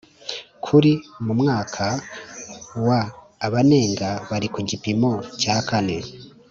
[0.65, 0.91] kuri
[1.25, 1.85] mu mwaka
[2.87, 2.99] wa
[3.47, 5.97] Abanenga bari ku gipimo cya kane